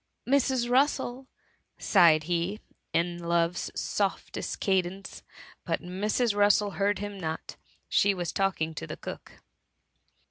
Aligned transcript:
'* 0.17 0.25
Mrs. 0.27 0.67
Russel 0.67 1.27
!^ 0.67 1.27
sighed 1.79 2.23
he, 2.23 2.59
in 2.91 3.19
love's 3.19 3.69
softest 3.79 4.59
cadence; 4.59 5.21
but 5.63 5.79
Mrs. 5.79 6.33
Russel 6.35 6.71
heard 6.71 6.97
him 6.97 7.19
not; 7.19 7.55
she 7.87 8.15
was 8.15 8.31
talking 8.31 8.73
to 8.73 8.87
the 8.87 8.97
cook. 8.97 9.33